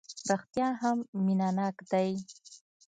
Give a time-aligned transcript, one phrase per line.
[0.29, 2.09] رېښتیا هم مینه ناک دی.